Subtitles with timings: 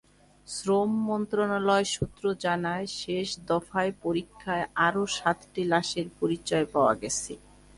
[0.47, 7.33] শ্রম মন্ত্রণালয় সূত্র জানায়, শেষ দফার পরীক্ষায় আরও সাতটি লাশের পরিচয় পাওয়া গেছে।